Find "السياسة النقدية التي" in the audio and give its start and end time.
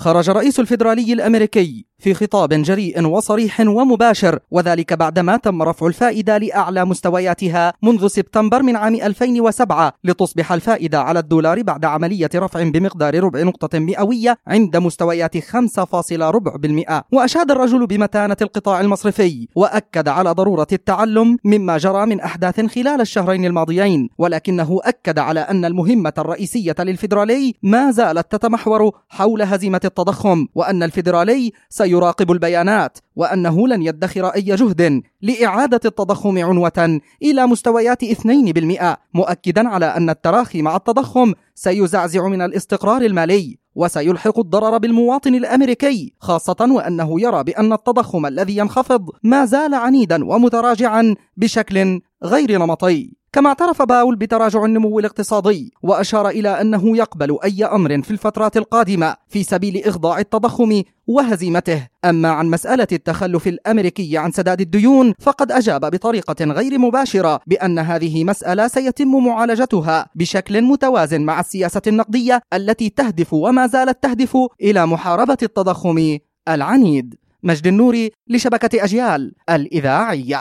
71.40-72.88